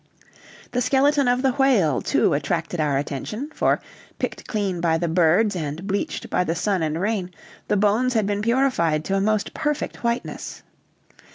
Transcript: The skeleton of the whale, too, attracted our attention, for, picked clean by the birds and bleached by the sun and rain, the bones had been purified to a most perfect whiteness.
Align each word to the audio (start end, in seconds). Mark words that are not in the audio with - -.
The 0.71 0.81
skeleton 0.81 1.27
of 1.27 1.43
the 1.43 1.51
whale, 1.51 2.01
too, 2.01 2.33
attracted 2.33 2.81
our 2.81 2.97
attention, 2.97 3.51
for, 3.53 3.79
picked 4.17 4.47
clean 4.47 4.81
by 4.81 4.97
the 4.97 5.07
birds 5.07 5.55
and 5.55 5.85
bleached 5.85 6.27
by 6.27 6.43
the 6.43 6.55
sun 6.55 6.81
and 6.81 6.99
rain, 6.99 7.29
the 7.67 7.77
bones 7.77 8.15
had 8.15 8.25
been 8.25 8.41
purified 8.41 9.05
to 9.05 9.15
a 9.15 9.21
most 9.21 9.53
perfect 9.53 10.03
whiteness. 10.03 10.63